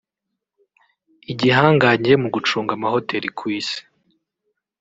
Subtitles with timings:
[1.31, 3.81] igihangange mu gucunga amahoteli ku isi